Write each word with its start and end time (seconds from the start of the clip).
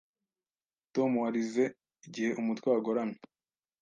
Tom 0.93 1.11
warize 1.21 1.63
igihe 2.07 2.31
umutwe 2.41 2.65
Wagoramye 2.73 3.19